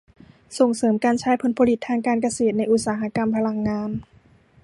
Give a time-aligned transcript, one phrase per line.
[0.57, 3.89] ส่งเสริมการใช้ผลผลิตทางการเกษตรในอุตสาหกรรมพลังงาน